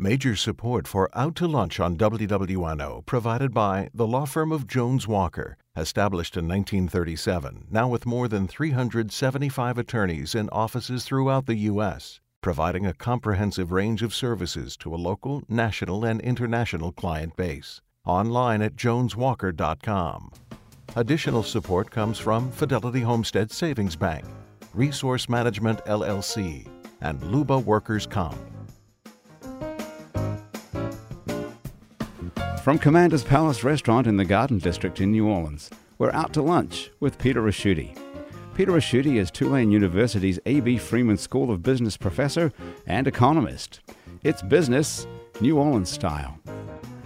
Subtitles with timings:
[0.00, 5.08] Major support for Out to Lunch on WWNO provided by the law firm of Jones
[5.08, 12.20] Walker, established in 1937, now with more than 375 attorneys in offices throughout the U.S.,
[12.40, 17.80] providing a comprehensive range of services to a local, national, and international client base.
[18.06, 20.30] Online at joneswalker.com.
[20.94, 24.24] Additional support comes from Fidelity Homestead Savings Bank,
[24.74, 26.68] Resource Management LLC,
[27.00, 28.38] and Luba Workers Comp.
[32.68, 36.90] From Commander's Palace Restaurant in the Garden District in New Orleans, we're out to lunch
[37.00, 37.98] with Peter Ricchiuti.
[38.54, 40.76] Peter Ricchiuti is Tulane University's A.B.
[40.76, 42.52] Freeman School of Business professor
[42.86, 43.80] and economist.
[44.22, 45.06] It's business,
[45.40, 46.38] New Orleans style.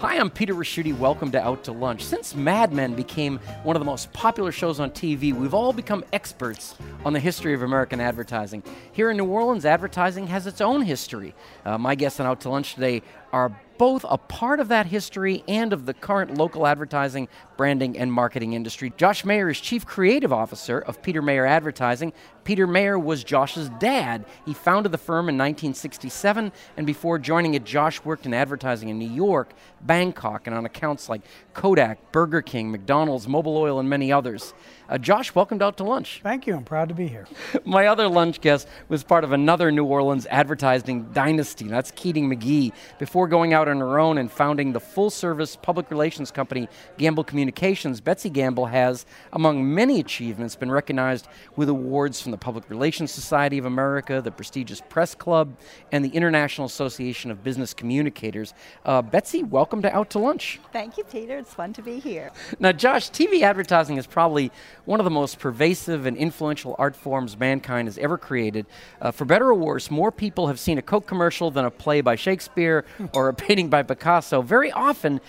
[0.03, 0.99] Hi, I'm Peter Ricchiuti.
[0.99, 2.03] Welcome to Out to Lunch.
[2.03, 6.05] Since Mad Men became one of the most popular shows on TV, we've all become
[6.13, 6.75] experts
[7.05, 8.65] on the history of American advertising.
[8.91, 11.37] Here in New Orleans, advertising has its own history.
[11.65, 13.01] Uh, my guests on Out to Lunch today
[13.33, 18.13] are both a part of that history and of the current local advertising, branding, and
[18.13, 18.93] marketing industry.
[18.97, 22.13] Josh Mayer is Chief Creative Officer of Peter Mayer Advertising.
[22.45, 24.25] Peter Mayer was Josh's dad.
[24.45, 28.99] He founded the firm in 1967, and before joining it, Josh worked in advertising in
[28.99, 31.23] New York, Bangkok, and on accounts like
[31.55, 34.55] Kodak, Burger King, McDonald's, Mobil Oil, and many others.
[34.89, 36.21] Uh, Josh, welcomed out to lunch.
[36.23, 36.55] Thank you.
[36.55, 37.27] I'm proud to be here.
[37.65, 41.67] My other lunch guest was part of another New Orleans advertising dynasty.
[41.67, 42.73] That's Keating Magee.
[42.99, 47.25] Before going out on her own and founding the full service public relations company Gamble
[47.25, 53.13] Communications, Betsy Gamble has, among many achievements, been recognized with awards from the Public Relations
[53.13, 55.57] Society of America, the prestigious Press Club,
[55.93, 58.55] and the International Association of Business Communicators.
[58.85, 60.59] Uh, Betsy, welcome to Out to Lunch.
[60.73, 61.39] Thank you, Peter.
[61.39, 62.33] It's fun to be here.
[62.59, 64.51] Now, Josh, TV advertising is probably
[64.85, 68.67] one of the most pervasive and influential art forms mankind has ever created.
[69.01, 72.01] Uh, for better or worse, more people have seen a Coke commercial than a play
[72.01, 74.43] by Shakespeare or a painting by Picasso.
[74.43, 75.21] Very often,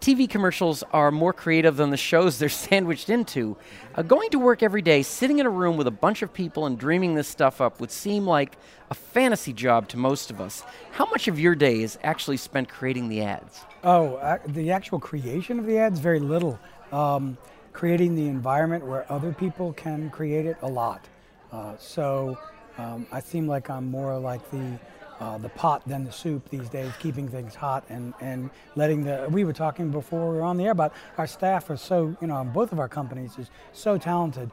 [0.00, 3.56] TV commercials are more creative than the shows they're sandwiched into.
[3.94, 6.66] Uh, going to work every day, sitting in a room with a bunch of people
[6.66, 8.56] and dreaming this stuff up would seem like
[8.90, 10.62] a fantasy job to most of us.
[10.92, 13.64] How much of your day is actually spent creating the ads?
[13.82, 16.58] Oh, uh, the actual creation of the ads, very little.
[16.92, 17.36] Um,
[17.72, 21.06] creating the environment where other people can create it a lot.
[21.52, 22.38] Uh, so
[22.78, 24.78] um, I seem like I'm more like the
[25.20, 29.26] uh, the pot than the soup these days, keeping things hot and, and letting the.
[29.30, 32.26] We were talking before we were on the air about our staff are so you
[32.26, 34.50] know both of our companies is so talented.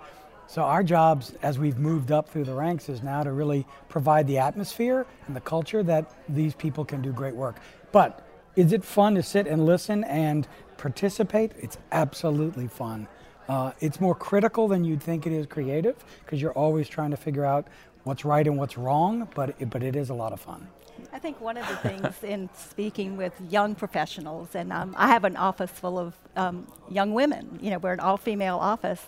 [0.48, 4.28] So our jobs, as we've moved up through the ranks, is now to really provide
[4.28, 7.60] the atmosphere and the culture that these people can do great work.
[7.92, 10.48] But is it fun to sit and listen and
[10.78, 11.54] participate?
[11.58, 13.08] It's absolutely fun.
[13.48, 17.18] Uh, it's more critical than you'd think it is creative because you're always trying to
[17.18, 17.68] figure out
[18.04, 20.68] what's right and what's wrong, but it, but it is a lot of fun.
[21.12, 25.24] I think one of the things in speaking with young professionals, and um, I have
[25.24, 29.08] an office full of um, young women, you know, we're an all female office.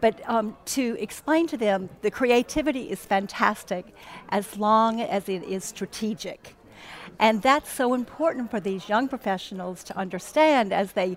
[0.00, 3.94] But um, to explain to them the creativity is fantastic
[4.30, 6.56] as long as it is strategic.
[7.20, 11.16] And that's so important for these young professionals to understand as they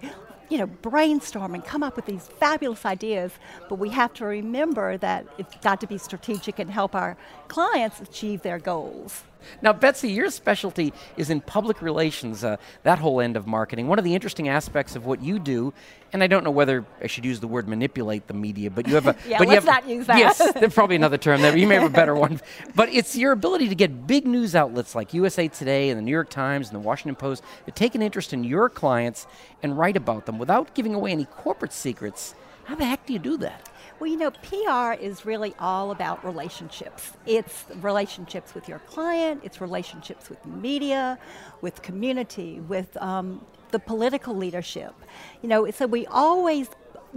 [0.50, 3.32] you know, brainstorm and come up with these fabulous ideas,
[3.70, 7.18] but we have to remember that it's got to be strategic and help our
[7.48, 9.24] clients achieve their goals.
[9.62, 13.88] Now, Betsy, your specialty is in public relations, uh, that whole end of marketing.
[13.88, 15.74] One of the interesting aspects of what you do,
[16.14, 18.96] and I don't know whether I should use the word manipulate the media, but you
[18.96, 19.16] have a.
[19.28, 20.18] yeah, but let's you have, not use that.
[20.18, 21.58] Yes, there's probably another term there.
[21.58, 22.42] You may have a better one.
[22.76, 26.12] But it's your ability to get big news outlets like USA Today and the New
[26.12, 29.28] York Times and the Washington Post to take an interest in your clients
[29.62, 32.36] and write about them without giving away any corporate secrets.
[32.66, 33.70] How the heck do you do that?
[34.00, 37.14] Well, you know, PR is really all about relationships.
[37.26, 41.18] It's relationships with your client, it's relationships with media,
[41.62, 44.94] with community, with um, the political leadership.
[45.42, 46.68] You know, so we always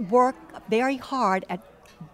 [0.09, 0.35] work
[0.69, 1.61] very hard at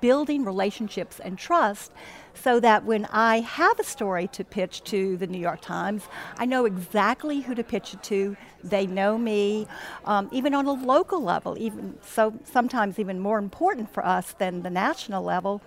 [0.01, 1.91] building relationships and trust
[2.35, 6.03] so that when I have a story to pitch to the New York Times,
[6.37, 8.37] I know exactly who to pitch it to.
[8.63, 9.67] They know me,
[10.05, 14.63] um, even on a local level, even so sometimes even more important for us than
[14.63, 15.61] the national level.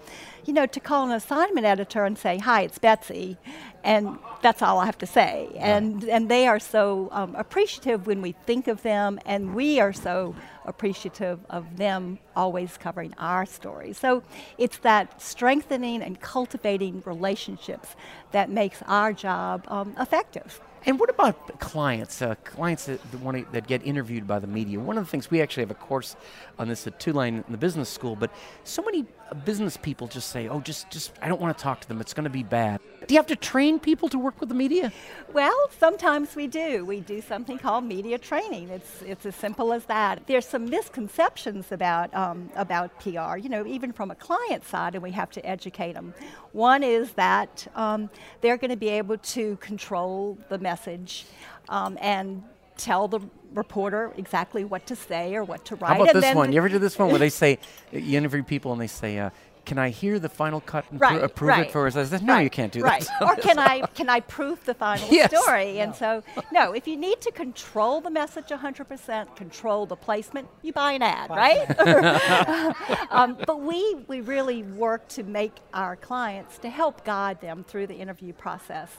[0.44, 3.38] You know, to call an assignment editor and say, "Hi, it's Betsy,"
[3.84, 5.50] and that's all I have to say.
[5.56, 9.92] And and they are so um, appreciative when we think of them, and we are
[9.92, 10.34] so
[10.64, 13.92] appreciative of them always covering our story.
[13.92, 14.22] So
[14.58, 17.96] it's that strengthening and cultivating relationships
[18.32, 20.60] that makes our job um, effective.
[20.86, 22.22] And what about clients?
[22.22, 24.78] Uh, clients that, that, that get interviewed by the media.
[24.78, 26.16] One of the things we actually have a course
[26.58, 28.30] on this at Tulane in the business school, but
[28.64, 29.04] so many
[29.34, 32.00] business people just say, "Oh, just just I don't want to talk to them.
[32.00, 34.54] It's going to be bad." Do you have to train people to work with the
[34.54, 34.92] media?
[35.32, 36.84] Well, sometimes we do.
[36.84, 38.68] We do something called media training.
[38.68, 40.26] It's it's as simple as that.
[40.26, 43.36] There's some misconceptions about um, about PR.
[43.36, 46.14] You know, even from a client side, and we have to educate them.
[46.52, 48.10] One is that um,
[48.40, 51.26] they're going to be able to control the message
[51.68, 52.42] um, and
[52.76, 53.20] tell the
[53.54, 55.96] reporter exactly what to say or what to write.
[55.96, 56.52] How about this one?
[56.52, 57.58] You ever do this one where they say,
[57.92, 59.30] you interview people and they say, uh,
[59.68, 62.04] "Can I hear the final cut and Right, pro- approve right, it for us?" I
[62.04, 63.06] said, "No, right, you can't do right.
[63.20, 65.30] that." or can I can I proof the final Yes.
[65.30, 65.80] story?
[65.80, 66.22] And so
[66.52, 71.02] no, if you need to control the message 100%, control the placement, you buy an
[71.02, 71.66] ad, right?
[73.10, 77.86] um, but we we really work to make our clients to help guide them through
[77.86, 78.90] the interview process,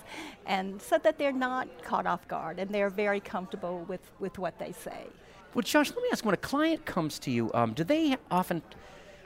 [0.46, 4.58] and so that they're not caught off guard and they're very comfortable with with what
[4.60, 5.08] they say.
[5.54, 8.62] Well, Josh, let me ask: When a client comes to you, um, do they often,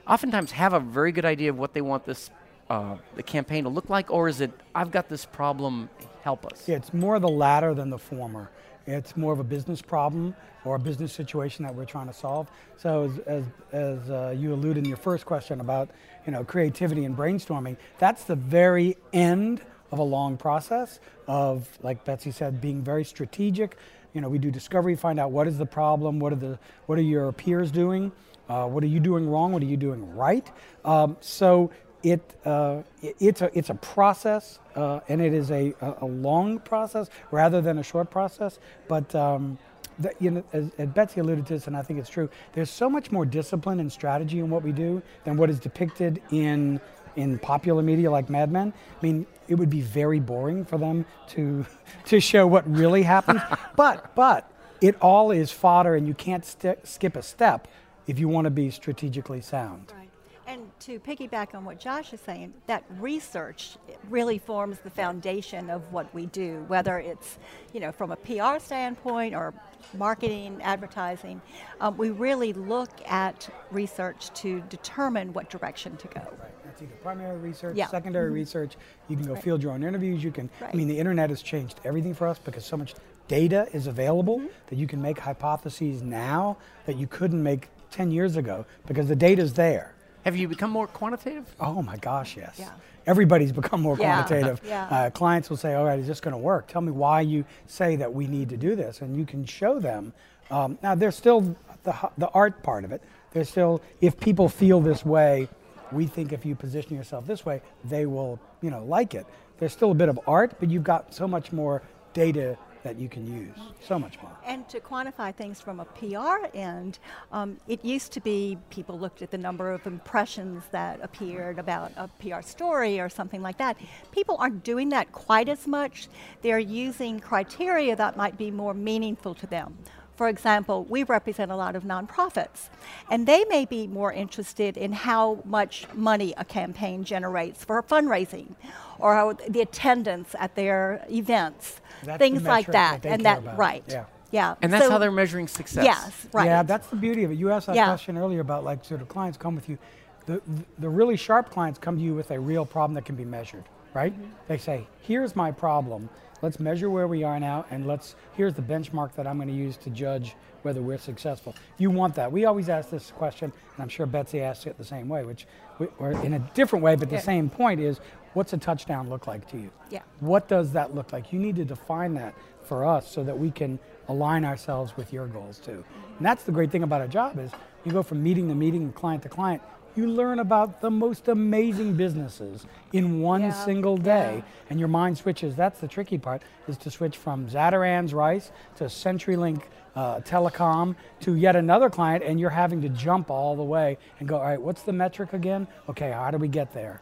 [0.06, 2.30] oftentimes, have a very good idea of what they want this
[2.70, 5.90] uh, the campaign to look like, or is it, "I've got this problem,
[6.22, 6.68] help us"?
[6.68, 8.50] Yeah, it's more the latter than the former.
[8.86, 10.34] It's more of a business problem
[10.64, 12.50] or a business situation that we're trying to solve.
[12.76, 15.90] So, as, as, as uh, you alluded in your first question about
[16.26, 20.98] you know creativity and brainstorming, that's the very end of a long process
[21.28, 23.76] of, like Betsy said, being very strategic.
[24.12, 26.98] You know, we do discovery, find out what is the problem, what are the what
[26.98, 28.12] are your peers doing,
[28.48, 30.50] uh, what are you doing wrong, what are you doing right.
[30.84, 31.70] Um, so
[32.04, 37.08] it, uh, it's a it's a process, uh, and it is a, a, long process
[37.30, 38.58] rather than a short process.
[38.88, 39.58] But um,
[39.98, 42.28] the, you know, as, as Betsy alluded to this, and I think it's true.
[42.52, 46.20] There's so much more discipline and strategy in what we do than what is depicted
[46.30, 46.78] in
[47.16, 48.74] in popular media like Mad Men.
[49.00, 51.64] I mean, it would be very boring for them to
[52.06, 53.40] to show what really happens.
[53.76, 54.50] but but
[54.82, 57.66] it all is fodder, and you can't sti skip a step
[58.06, 59.92] if you want to be strategically sound.
[59.96, 60.08] Right.
[60.46, 63.78] And to piggyback on what Josh is saying, that research
[64.10, 67.38] really forms the foundation of what we do, whether it's,
[67.72, 69.54] you know, from a PR standpoint or
[69.94, 71.40] marketing, advertising.
[71.80, 76.20] Um, we really look at research to determine what direction to go.
[76.64, 77.86] That's either primary research, Yeah.
[77.88, 78.76] Secondary research.
[79.08, 80.22] You can go field your own interviews.
[80.22, 80.50] You can.
[80.60, 82.94] I mean, the internet has changed everything for us because so much
[83.28, 84.48] data is available Mm-hmm.
[84.66, 89.16] that you can make hypotheses now that you couldn't make 10 years ago because the
[89.16, 89.94] data's there.
[90.24, 91.54] Have you become more quantitative?
[91.60, 92.56] Oh my gosh, yes.
[92.58, 92.70] Yeah.
[93.06, 94.22] Everybody's become more Yeah.
[94.24, 94.60] quantitative.
[94.66, 94.86] Yeah.
[94.90, 96.66] Uh, clients will say, "All right, is this going to work?
[96.66, 99.78] Tell me why you say that we need to do this," and you can show
[99.78, 100.12] them.
[100.50, 101.54] Um, now, there's still
[101.84, 103.02] the the art part of it.
[103.32, 105.48] There's still if people feel this way,
[105.92, 109.26] we think if you position yourself this way, they will, you know, like it.
[109.58, 111.82] There's still a bit of art, but you've got so much more
[112.14, 113.56] data that you can use.
[113.80, 114.30] So much more.
[114.46, 117.00] And to quantify things from a PR end,
[117.32, 121.90] um, it used to be people looked at the number of impressions that appeared about
[121.96, 123.76] a PR story or something like that.
[124.12, 126.08] People aren't doing that quite as much.
[126.42, 129.78] They're using criteria that might be more meaningful to them.
[130.16, 132.68] For example, we represent a lot of nonprofits,
[133.10, 138.54] and they may be more interested in how much money a campaign generates for fundraising
[138.98, 142.72] or how the attendance at their events, That's the things like that.
[142.72, 143.58] that they and care that, about.
[143.58, 143.84] right.
[143.88, 144.04] Yeah.
[144.30, 144.54] Yeah.
[144.62, 145.84] And that's So- how they're measuring success.
[145.84, 146.46] Yes, right.
[146.46, 147.34] Yeah, that's the beauty of it.
[147.34, 147.86] You asked that Yeah.
[147.86, 149.78] question earlier about like sort of clients come with you.
[150.26, 150.40] The,
[150.78, 153.64] the really sharp clients come to you with a real problem that can be measured,
[153.92, 154.12] right?
[154.12, 154.30] Mm-hmm.
[154.48, 156.08] They say, "Here's my problem.
[156.44, 159.54] Let's measure where we are now, and let's here's the benchmark that I'm going to
[159.54, 162.30] use to judge whether we're successful." You want that?
[162.30, 165.46] We always ask this question, and I'm sure Betsy asks it the same way, which
[165.78, 167.22] we, or in a different way, but the Yeah.
[167.22, 167.98] same point is,
[168.34, 169.70] what's a touchdown look like to you?
[169.88, 170.02] Yeah.
[170.20, 171.32] What does that look like?
[171.32, 175.26] You need to define that for us so that we can align ourselves with your
[175.26, 175.82] goals too.
[175.82, 176.16] Mm-hmm.
[176.18, 177.52] And that's the great thing about a job is
[177.86, 179.62] you go from meeting to meeting client to client,
[179.96, 184.42] you learn about the most amazing businesses in one Yeah, single day yeah.
[184.70, 185.54] and your mind switches.
[185.54, 189.62] That's the tricky part is to switch from Zatarain's Rice to CenturyLink
[189.96, 194.28] uh, Telecom to yet another client and you're having to jump all the way and
[194.28, 195.66] go, all right, what's the metric again?
[195.88, 197.00] Okay, how do we get there?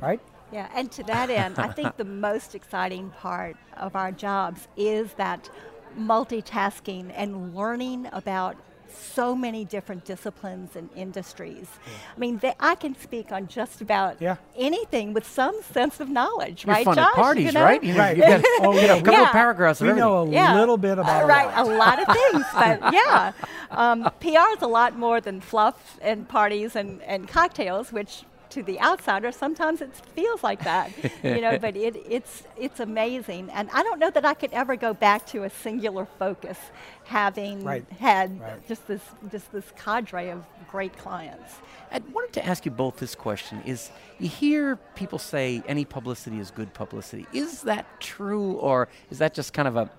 [0.00, 0.20] Right?
[0.52, 5.12] Yeah, and to that end, I think the most exciting part of our jobs is
[5.14, 5.48] that
[5.98, 8.56] multitasking and learning about
[8.94, 11.66] so many different disciplines and industries.
[12.14, 14.36] I mean, they, I can speak on just about Yeah.
[14.56, 17.08] anything with some sense of knowledge, You're right, fun Josh?
[17.08, 17.64] at parties, You know?
[17.64, 17.82] right?
[17.82, 18.16] You know, Right.
[18.16, 20.08] You've got, Oh, you know, a couple of paragraphs of We everything.
[20.08, 20.54] know a Yeah.
[20.58, 21.66] little bit about a right, lot.
[21.66, 23.32] a lot of things, but yeah,
[23.70, 28.62] um, PR is a lot more than fluff and parties and, and cocktails, which to
[28.62, 30.90] the outsider, sometimes it feels like that,
[31.22, 31.58] you know.
[31.62, 35.26] But it, it's it's amazing, and I don't know that I could ever go back
[35.28, 36.58] to a singular focus,
[37.04, 37.84] having Right.
[38.00, 38.66] had Right.
[38.68, 41.52] just this just this cadre of great clients.
[41.92, 46.38] I wanted to ask you both this question: Is you hear people say any publicity
[46.38, 47.26] is good publicity?
[47.32, 49.90] Is that true, or is that just kind of a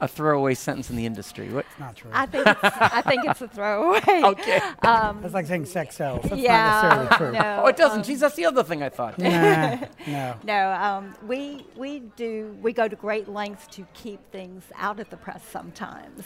[0.00, 1.48] a throwaway sentence in the industry?
[1.48, 1.66] What?
[1.78, 2.10] Not true.
[2.12, 4.00] I think it's, I think it's a throwaway.
[4.28, 4.60] Okay.
[4.82, 6.22] That's like saying sex sells.
[6.24, 7.38] That's yeah, not necessarily true.
[7.38, 7.62] no.
[7.64, 7.98] oh, it doesn't.
[7.98, 9.18] um, Geez, that's the other thing I thought.
[9.18, 10.34] Nah, no.
[10.44, 15.08] No, um, we we do we go to great lengths to keep things out of
[15.10, 16.24] the press sometimes,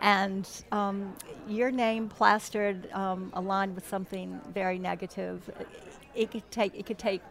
[0.00, 1.14] and um,
[1.48, 5.48] your name plastered um, aligned with something very negative.
[5.60, 5.68] It,
[6.14, 7.22] it could take it could take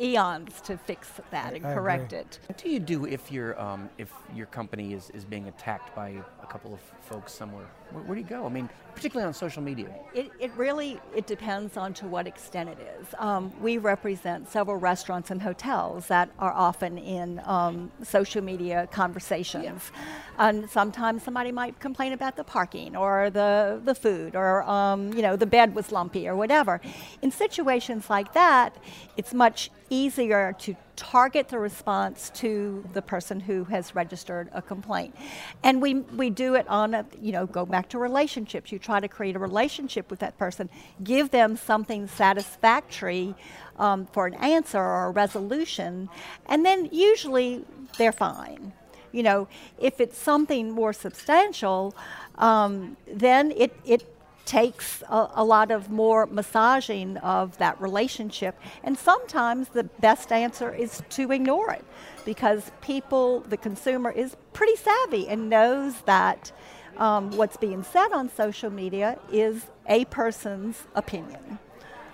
[0.00, 1.74] eons to fix that and I agree.
[1.74, 2.38] correct it.
[2.46, 6.08] What do you do if your um, if your company is, is being attacked by
[6.42, 7.66] a couple of folks somewhere?
[7.90, 8.46] Where, where do you go?
[8.46, 9.88] I mean, particularly on social media.
[10.14, 13.14] It, it really it depends on to what extent it is.
[13.18, 19.92] Um, we represent several restaurants and hotels that are often in um, social media conversations,
[20.38, 25.22] and sometimes somebody might complain about the parking or the the food or um, you
[25.22, 26.80] know the bed was lumpy or whatever.
[27.22, 28.76] In situations like that,
[29.16, 35.14] it's much easier to target the response to the person who has registered a complaint.
[35.62, 38.72] And we, we do it on a, you know, go back to relationships.
[38.72, 40.70] You try to create a relationship with that person,
[41.04, 43.34] give them something satisfactory
[43.78, 46.08] um, for an answer or a resolution,
[46.46, 47.64] and then usually
[47.98, 48.72] they're fine.
[49.12, 51.94] You know, if it's something more substantial,
[52.36, 54.15] um, then it, it
[54.46, 58.58] takes a, a lot of more massaging of that relationship.
[58.82, 61.84] And sometimes the best answer is to ignore it
[62.24, 66.52] because people, the consumer, is pretty savvy and knows that
[66.96, 71.58] um, what's being said on social media is a person's opinion.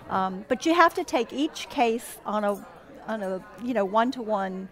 [0.09, 2.65] Um, but you have to take each case on a,
[3.07, 4.67] on a you know, one to one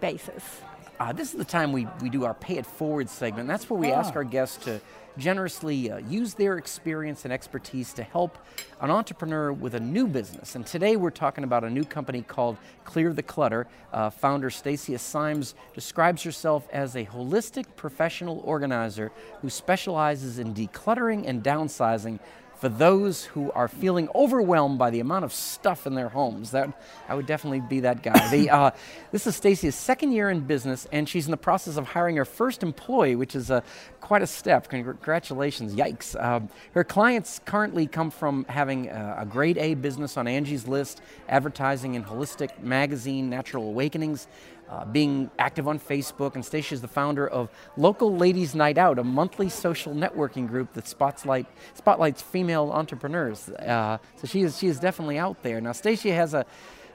[0.00, 0.62] basis.
[1.02, 3.48] Uh, this is the time we, we do our pay it forward segment.
[3.48, 4.18] That's where we ask Ah.
[4.18, 4.80] our guests to
[5.18, 8.38] generously uh, use their experience and expertise to help
[8.80, 10.54] an entrepreneur with a new business.
[10.54, 13.66] And today we're talking about a new company called Clear the Clutter.
[13.92, 21.26] Uh, founder Stacia Symes describes herself as a holistic professional organizer who specializes in decluttering
[21.26, 22.20] and downsizing
[22.62, 26.52] for those who are feeling overwhelmed by the amount of stuff in their homes.
[26.52, 26.72] That
[27.08, 28.30] I would definitely be that guy.
[28.30, 28.70] the, uh,
[29.10, 32.24] this is Stacy's second year in business, and she's in the process of hiring her
[32.24, 33.62] first employee, which is uh,
[34.00, 34.68] quite a step.
[34.68, 35.74] Congratulations!
[35.74, 36.14] Yikes!
[36.22, 41.02] Um, her clients currently come from having uh, a grade A business on Angie's List,
[41.28, 44.28] advertising in Holistic Magazine, Natural Awakenings
[44.72, 48.98] uh, being active on Facebook, and Stacia is the founder of Local Ladies Night Out,
[48.98, 53.50] a monthly social networking group that spotlight, spotlights female entrepreneurs.
[53.50, 55.60] Uh, so she is, she is definitely out there.
[55.60, 56.46] Now, Stacia has a,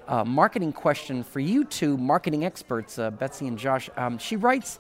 [0.07, 3.89] a marketing question for you two marketing experts, uh, Betsy and Josh.
[3.95, 4.79] Um, she writes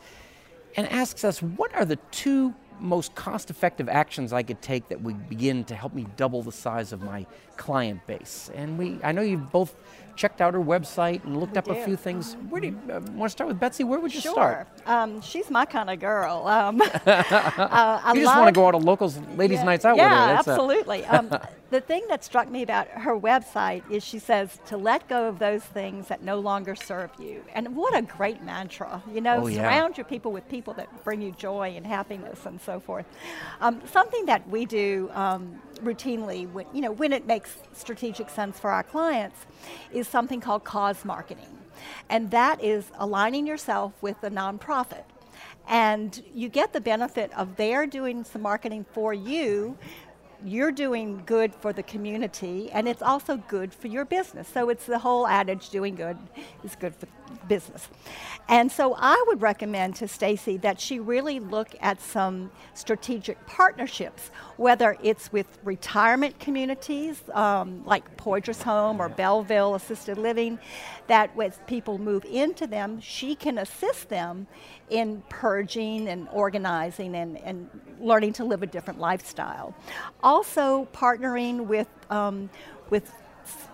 [0.75, 5.29] and asks us, what are the two most cost-effective actions I could take that would
[5.29, 7.27] begin to help me double the size of my
[7.57, 8.49] client base?
[8.55, 9.75] And we, I know you've both
[10.17, 12.35] checked out her website and looked We up a few things.
[12.49, 13.83] Where do you uh, want to start with Betsy?
[13.85, 14.33] Where would you Sure.
[14.33, 14.67] start?
[14.85, 16.45] Um, she's my kind of girl.
[16.47, 19.95] Um, uh, I You just want to go out on locals, ladies' Yeah, nights out
[19.95, 20.03] yeah,
[20.37, 20.51] with her.
[20.51, 21.05] A- absolutely.
[21.05, 21.29] um,
[21.69, 25.39] the thing that struck me about her website is she says to let go of
[25.39, 27.43] those things that no longer serve you.
[27.53, 29.03] And what a great mantra.
[29.13, 29.57] You know, Oh, yeah.
[29.57, 33.05] surround your people with people that bring you joy and happiness and so forth.
[33.61, 38.59] Um, something that we do um, routinely, when, you know, when it makes strategic sense
[38.59, 39.45] for our clients,
[39.91, 41.57] is something called cause marketing.
[42.09, 45.03] And that is aligning yourself with a nonprofit
[45.67, 49.77] and you get the benefit of their doing some marketing for you
[50.45, 54.47] you're doing good for the community and it's also good for your business.
[54.47, 56.17] So it's the whole adage doing good
[56.63, 57.07] is good for
[57.47, 57.87] business.
[58.49, 64.31] And so i would recommend to stacy that she really look at some strategic partnerships
[64.55, 70.57] whether it's with retirement communities um, like Poydras home or belleville assisted living
[71.07, 74.47] that when people move into them she can assist them
[74.89, 79.73] in purging and organizing and, and learning to live a different lifestyle.
[80.27, 82.49] Also, partnering with, um,
[82.89, 83.13] with,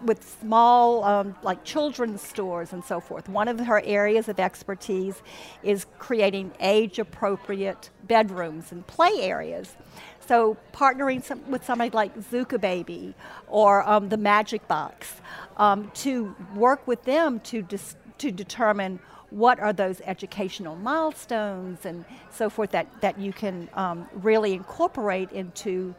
[0.05, 3.27] with small, um, like children's stores and so forth.
[3.27, 5.23] One of her areas of expertise
[5.63, 9.75] is creating age appropriate bedrooms and play areas.
[10.27, 13.15] So, partnering some, with somebody like Zuka Baby
[13.47, 15.11] or um, the Magic Box
[15.57, 18.99] um, to work with them to, dis- to determine
[19.31, 25.31] what are those educational milestones and so forth that, that you can um, really incorporate
[25.31, 25.95] into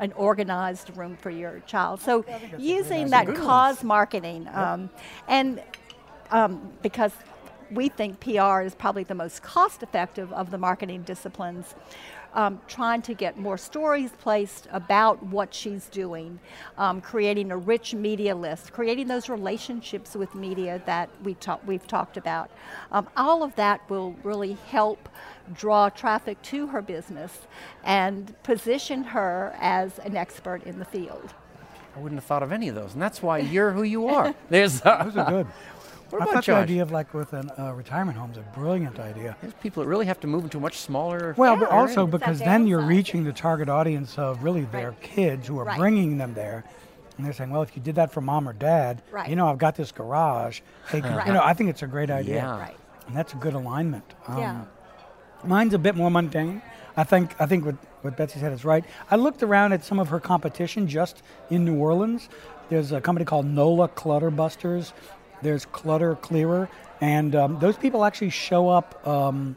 [0.00, 2.00] an organized room for your child.
[2.00, 2.24] So
[2.58, 4.90] using that cause marketing, um,
[5.28, 5.62] and
[6.30, 7.12] um, because
[7.70, 11.74] we think PR is probably the most cost effective of the marketing disciplines.
[12.32, 16.38] Um, trying to get more stories placed about what she's doing,
[16.78, 21.86] um, creating a rich media list, creating those relationships with media that we talk, we've
[21.88, 22.50] talked about.
[22.92, 25.08] Um, all of that will really help
[25.52, 27.40] draw traffic to her business
[27.84, 31.34] and position her as an expert in the field.
[31.96, 34.34] I wouldn't have thought of any of those, and that's why you're who you are.
[34.48, 35.46] There's uh, Those are good.
[36.10, 38.40] What I about thought the idea of like with a uh, retirement home is a
[38.54, 39.36] brilliant idea.
[39.40, 41.34] There's people that really have to move into a much smaller.
[41.36, 42.10] Well, but also right.
[42.10, 42.96] because then you're downside.
[42.96, 45.00] reaching the target audience of really their Right.
[45.00, 45.78] kids who are Right.
[45.78, 46.64] bringing them there.
[47.16, 49.28] And they're saying, well, if you did that for mom or dad, Right.
[49.28, 50.60] you know, I've got this garage.
[50.90, 51.26] They can, Right.
[51.26, 52.36] You know, I think it's a great idea.
[52.36, 52.58] Yeah.
[52.58, 52.76] Right.
[53.06, 54.14] And that's a good alignment.
[54.28, 54.50] yeah.
[54.52, 54.68] Um,
[55.44, 56.60] Mine's a bit more mundane.
[56.96, 58.84] I think I think what, what Betsy said is right.
[59.10, 62.28] I looked around at some of her competition just in New Orleans.
[62.68, 64.92] There's a company called NOLA Clutter Busters.
[65.42, 66.68] There's Clutter Clearer,
[67.00, 69.56] and um, those people actually show up um,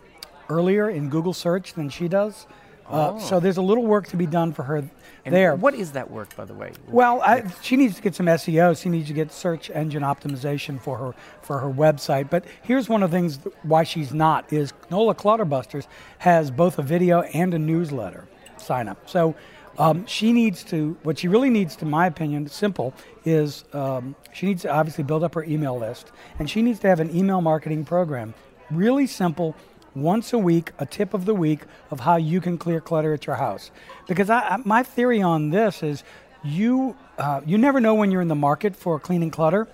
[0.50, 2.48] earlier in Google search than she does.
[2.88, 4.84] Uh, so there's a little work to be done for her
[5.26, 5.56] And there.
[5.56, 6.74] What is that work, by the way?
[6.88, 8.80] Well, I, she needs to get some SEO.
[8.80, 12.30] She needs to get search engine optimization for her for her website.
[12.30, 15.88] But here's one of the things why she's not is Nola Clutterbusters
[16.20, 19.10] has both a video and a newsletter sign up.
[19.10, 19.34] So
[19.78, 20.98] um, she needs to.
[21.04, 22.94] What she really needs, to my opinion, simple
[23.26, 26.88] is um, she needs to obviously build up her email list, and she needs to
[26.88, 28.34] have an email marketing program.
[28.70, 29.56] Really simple
[29.96, 31.62] once a week a tip of the week
[31.92, 33.72] of how you can clear clutter at your house.
[34.08, 36.04] Because I, I, my theory on this is
[36.44, 39.68] you uh, you never know when you're in the market for cleaning clutter,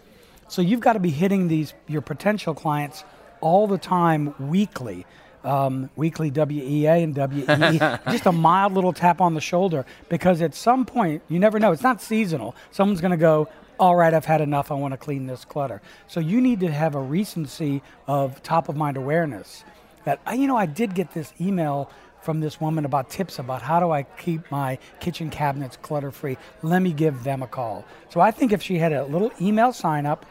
[0.47, 3.03] so you've got to be hitting these your potential clients
[3.41, 5.05] all the time weekly.
[5.43, 7.45] Um, weekly WEA and WEE,
[8.11, 11.71] just a mild little tap on the shoulder because at some point, you never know,
[11.71, 12.55] it's not seasonal.
[12.71, 13.47] Someone's going to go,
[13.79, 15.81] all right, I've had enough, I want to clean this clutter.
[16.07, 19.63] So you need to have a recency of top of mind awareness
[20.03, 21.89] that "Uh, you know I did get this email
[22.21, 26.37] from this woman about tips about how do I keep my kitchen cabinets clutter free.
[26.61, 27.85] Let me give them a call.
[28.09, 30.25] So I think if she had a little email sign up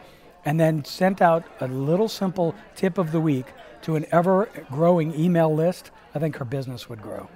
[0.44, 3.46] and then sent out a little simple tip of the week
[3.82, 7.28] to an ever growing email list, I think her business would grow.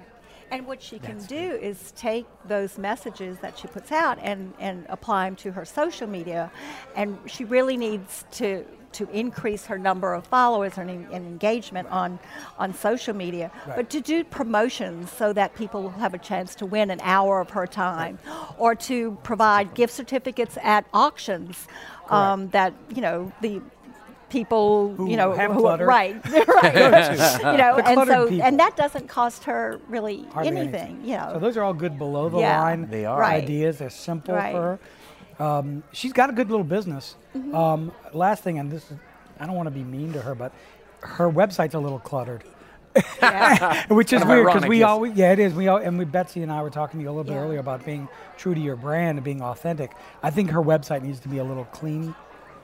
[0.51, 4.85] And what she can do is take those messages that she puts out and, and
[4.87, 6.51] apply them to her social media.
[6.95, 11.87] And she really needs to, to increase her number of followers and, en- and engagement
[11.89, 12.19] on,
[12.59, 13.49] on social media.
[13.65, 17.39] But to do promotions so that people will have a chance to win an hour
[17.39, 18.19] of her time
[18.59, 21.67] or to provide gift certificates at auctions
[22.11, 23.59] um, that, you know, the
[24.33, 25.85] people, Who you know, have who, clutter.
[25.85, 26.15] right,
[26.47, 26.75] right,
[27.39, 28.45] you know, and so people.
[28.45, 31.29] and that doesn't cost her really Hardly anything, you know.
[31.33, 32.59] So those are all good below the Yeah.
[32.59, 33.23] line They are.
[33.23, 33.77] Ideas.
[33.77, 34.51] They're simple Right.
[34.53, 34.79] for
[35.39, 35.45] her.
[35.45, 37.15] Um, she's got a good little business.
[37.37, 37.55] Mm-hmm.
[37.55, 38.97] Um, last thing, and this is,
[39.39, 40.51] I don't want to be mean to her, but
[41.01, 42.43] her website's a little cluttered.
[43.21, 43.85] yeah.
[43.89, 44.87] Which is Kind of weird because ironic, we yes.
[44.89, 45.53] always, yeah, it is.
[45.53, 47.41] We all, and we, Betsy and I were talking to you a little bit Yeah.
[47.43, 49.91] earlier about being true to your brand and being authentic.
[50.21, 52.13] I think her website needs to be a little clean,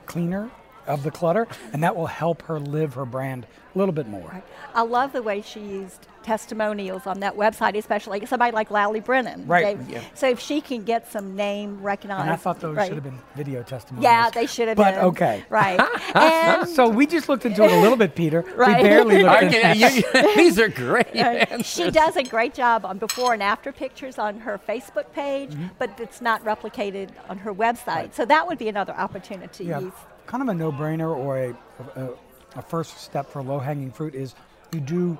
[0.05, 0.49] cleaner
[0.89, 4.43] of the clutter, and that will help her live her brand a little bit more.
[4.73, 9.47] I love the way she used testimonials on that website, especially somebody like Lally Brennan.
[9.47, 9.77] Right.
[9.87, 10.01] They- Yeah.
[10.15, 12.87] So if she can get some name recognized, And I thought those right.
[12.87, 14.03] should have been video testimonials.
[14.03, 15.03] Yeah, they should have But been.
[15.05, 15.43] okay.
[15.49, 15.79] Right.
[16.15, 18.43] and So we just looked into it a little bit, Peter.
[18.55, 18.77] Right.
[18.83, 21.15] We barely looked into can- you- these are great.
[21.15, 25.51] Uh, she does a great job on before and after pictures on her Facebook page,
[25.51, 25.67] Mm-hmm.
[25.79, 28.13] but it's not replicated on her website.
[28.13, 29.65] So that would be another opportunity.
[29.65, 29.93] Yeah, Use.
[30.29, 31.49] Kind of a no-brainer or a,
[31.95, 32.09] a,
[32.55, 34.35] a first step for low-hanging fruit is
[34.71, 35.17] you do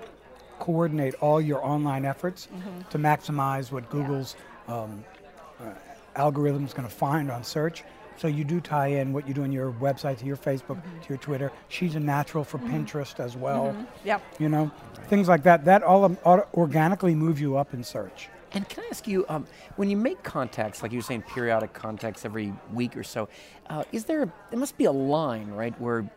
[0.60, 2.89] coordinate all your online efforts Mm-hmm.
[2.91, 4.36] to maximize what Google's
[4.67, 5.04] um,
[5.60, 5.72] uh,
[6.15, 7.84] algorithm is going to find on search.
[8.17, 11.00] So you do tie in what you do on your website to your Facebook, Mm-hmm.
[11.02, 11.52] to your Twitter.
[11.69, 13.76] She's a natural for Pinterest as well.
[14.04, 14.22] Yep.
[14.39, 14.69] You know,
[15.08, 15.65] things like that.
[15.65, 16.17] That all um,
[16.54, 18.30] organically move you up in search.
[18.53, 21.73] And can I ask you, um, when you make contacts, like you were saying, periodic
[21.73, 23.29] contacts every week or so,
[23.69, 24.31] uh, is there?
[24.49, 26.09] There must be a line, right, where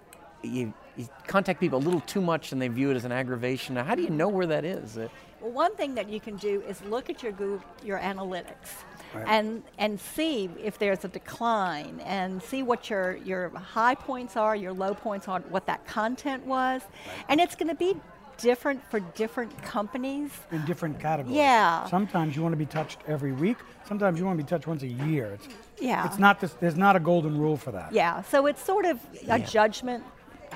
[0.42, 3.74] you, you contact people a little too much and they view it as an aggravation.
[3.74, 4.96] Now, how do you know where that is?
[4.96, 5.08] Uh,
[5.40, 8.70] Well, one thing that you can do is look at your Google, your analytics,
[9.14, 9.26] Right.
[9.28, 14.56] and and see if there's a decline, and see what your your high points are,
[14.56, 16.80] your low points are, what that content was,
[17.28, 17.94] and it's going to be
[18.38, 20.30] different for different companies.
[20.50, 21.36] in different categories.
[21.36, 21.86] Yeah.
[21.86, 23.56] Sometimes you want to be touched every week.
[23.86, 25.32] Sometimes you want to be touched once a year.
[25.34, 25.48] It's,
[25.80, 26.06] Yeah.
[26.06, 26.52] It's not this.
[26.54, 27.92] There's not a golden rule for that.
[27.92, 30.04] Yeah, so it's sort of a judgment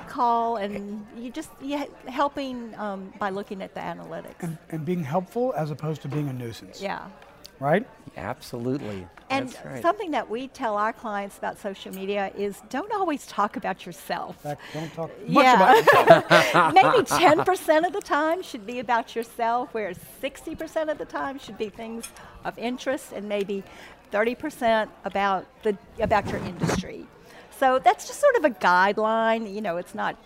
[0.08, 4.40] call, and you just you helping um, by looking at the analytics.
[4.40, 6.80] And, and being helpful as opposed to being a nuisance.
[6.80, 7.06] Yeah.
[7.60, 7.86] right?
[8.16, 9.06] Absolutely.
[9.28, 9.82] And That's right.
[9.82, 14.36] something that we tell our clients about social media is don't always talk about yourself.
[14.36, 15.54] In fact, don't talk much yeah.
[15.54, 16.74] about yourself.
[16.74, 21.58] Maybe 10% of the time should be about yourself, whereas 60% of the time should
[21.58, 22.08] be things
[22.44, 23.64] of interest, and maybe
[24.12, 27.06] 30% about the about your industry.
[27.58, 29.52] So that's just sort of a guideline.
[29.52, 30.16] You know, it's not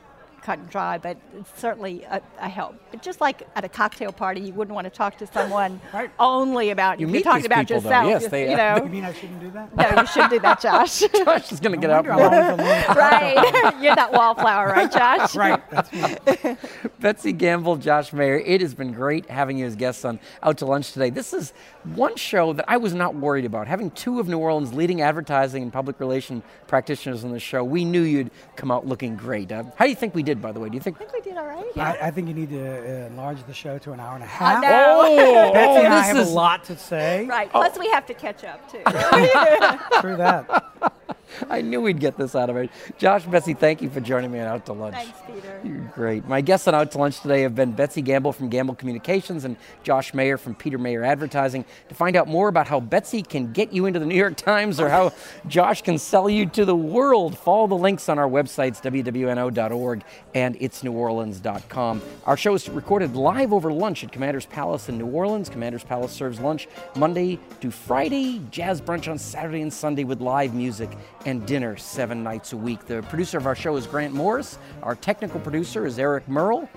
[0.43, 2.75] cut and dry, but it's certainly a, a help.
[2.91, 6.11] But just like at a cocktail party, you wouldn't want to talk to someone Right.
[6.19, 7.13] only about You you.
[7.13, 7.89] meet talk about people, though.
[7.91, 8.09] yourself.
[8.09, 8.77] Yes, you- they- you know.
[8.85, 9.77] You mean I shouldn't do that?
[9.77, 11.01] no, you shouldn't do that, Josh.
[11.25, 12.07] Josh is going to get No out.
[12.07, 12.97] wonder I'm always alone.
[12.97, 13.75] right.
[13.83, 15.35] You're that wallflower, right, Josh?
[15.37, 16.57] right, that's me.
[17.01, 20.67] Betsy Gamble, Josh Mayer, it has been great having you as guests on Out to
[20.67, 21.11] Lunch today.
[21.11, 21.53] This is
[21.95, 23.67] one show that I was not worried about.
[23.67, 27.85] Having two of New Orleans' leading advertising and public relation practitioners on the show, we
[27.85, 29.51] knew you'd come out looking great.
[29.51, 30.69] Uh, how do you think we did, by the way?
[30.69, 30.97] Do you think?
[30.97, 31.65] I think we did all right.
[31.77, 34.27] I, I think you need to uh, enlarge the show to an hour and a
[34.27, 34.63] half.
[34.63, 35.01] know.
[35.03, 37.25] Oh, Betsy and I have is a lot to say.
[37.27, 37.51] Right.
[37.51, 38.83] Plus, we have to catch up too.
[40.01, 40.93] Through that.
[41.49, 42.71] I knew we'd get this out of it.
[42.99, 44.97] Josh, Betsy, thank you for joining me on Out to Lunch.
[44.97, 45.61] Thanks, Peter.
[45.65, 46.27] You're great.
[46.27, 49.57] My guests on Out to Lunch today have been Betsy Gamble from Gamble Communications and
[49.83, 51.65] Josh Mayer from Peter Mayer Advertising.
[51.89, 54.81] To find out more about how Betsy can get you into the New York Times
[54.81, 55.13] or how
[55.47, 60.05] Josh can sell you to the world, follow the links on our websites, wwno.org
[60.35, 62.03] and itsneworleans.com.
[62.27, 65.49] Our show is recorded live over lunch at Commander's Palace in New Orleans.
[65.49, 70.55] Commander's Palace serves lunch Monday to Friday, jazz brunch on Saturday and Sunday with live
[70.55, 70.91] music
[71.27, 72.87] and dinner seven nights a week.
[72.87, 74.59] The producer of our show is Grant Morris.
[74.83, 76.69] Our technical producer is Eric Merle.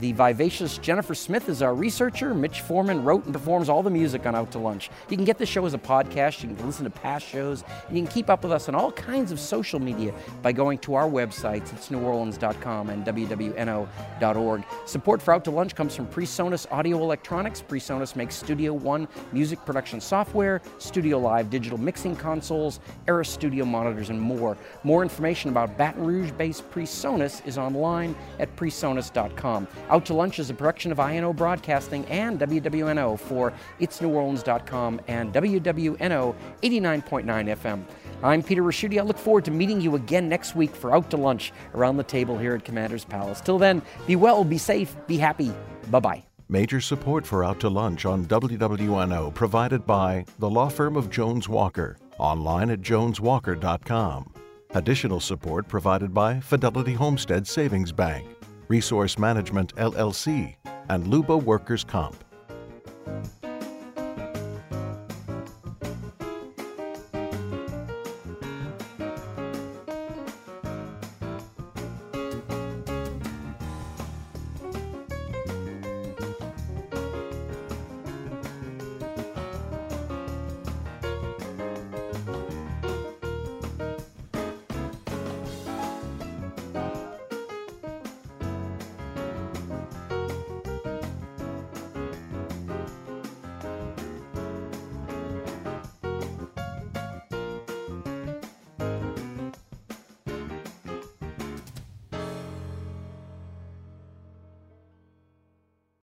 [0.00, 2.32] The vivacious Jennifer Smith is our researcher.
[2.32, 4.90] Mitch Foreman wrote and performs all the music on Out to Lunch.
[5.08, 6.42] You can get the show as a podcast.
[6.42, 7.64] You can listen to past shows.
[7.90, 10.94] You can keep up with us on all kinds of social media by going to
[10.94, 11.72] our websites.
[11.72, 14.64] It's neworleans.com and wwno.org.
[14.86, 17.62] Support for Out to Lunch comes from PreSonus Audio Electronics.
[17.62, 24.10] PreSonus makes Studio One music production software, Studio Live digital mixing consoles, Eris Studio monitors,
[24.10, 24.56] and more.
[24.84, 29.68] More information about Baton Rouge-based PreSonus is online at presonus.com.
[29.90, 36.34] Out to Lunch is a production of INO Broadcasting and WWNO for itsneworleans.com and WWNO
[36.62, 37.84] 89.9 FM.
[38.22, 38.98] I'm Peter Ricchiuti.
[38.98, 42.02] I look forward to meeting you again next week for Out to Lunch around the
[42.02, 43.40] table here at Commander's Palace.
[43.40, 45.52] Till then, be well, be safe, be happy.
[45.90, 46.24] Bye bye.
[46.48, 51.48] Major support for Out to Lunch on WWNO provided by the law firm of Jones
[51.48, 54.32] Walker, online at joneswalker.com.
[54.70, 58.26] Additional support provided by Fidelity Homestead Savings Bank,
[58.68, 60.56] Resource Management LLC,
[60.88, 62.24] and Luba Workers Comp.